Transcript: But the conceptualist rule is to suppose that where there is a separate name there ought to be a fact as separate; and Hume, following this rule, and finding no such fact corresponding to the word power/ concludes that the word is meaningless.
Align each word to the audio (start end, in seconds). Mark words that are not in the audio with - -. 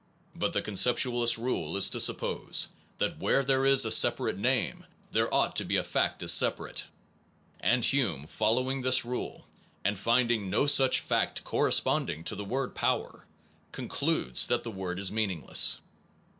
But 0.35 0.53
the 0.53 0.63
conceptualist 0.63 1.37
rule 1.37 1.77
is 1.77 1.87
to 1.91 1.99
suppose 1.99 2.69
that 2.97 3.19
where 3.19 3.43
there 3.43 3.67
is 3.67 3.85
a 3.85 3.91
separate 3.91 4.35
name 4.35 4.87
there 5.11 5.31
ought 5.31 5.55
to 5.57 5.63
be 5.63 5.77
a 5.77 5.83
fact 5.83 6.23
as 6.23 6.31
separate; 6.33 6.85
and 7.59 7.85
Hume, 7.85 8.25
following 8.25 8.81
this 8.81 9.05
rule, 9.05 9.45
and 9.85 9.95
finding 9.99 10.49
no 10.49 10.65
such 10.65 11.01
fact 11.01 11.43
corresponding 11.43 12.23
to 12.23 12.35
the 12.35 12.43
word 12.43 12.73
power/ 12.73 13.27
concludes 13.71 14.47
that 14.47 14.63
the 14.63 14.71
word 14.71 14.97
is 14.97 15.11
meaningless. 15.11 15.81